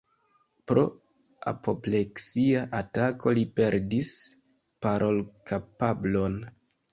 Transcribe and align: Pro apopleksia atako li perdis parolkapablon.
Pro 0.69 0.83
apopleksia 1.51 2.63
atako 2.77 3.35
li 3.39 3.43
perdis 3.61 4.11
parolkapablon. 4.87 6.41